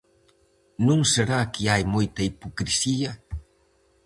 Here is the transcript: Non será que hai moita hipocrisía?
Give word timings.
Non 0.87 0.99
será 1.13 1.39
que 1.53 1.63
hai 1.71 1.83
moita 1.95 2.25
hipocrisía? 2.27 3.11